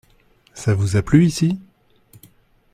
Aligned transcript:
Ça 0.55 0.73
vous 0.73 0.95
a 0.95 1.03
plu 1.03 1.25
ici? 1.27 1.59